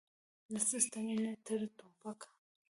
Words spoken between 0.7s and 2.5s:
ستنې تر ټوپکه.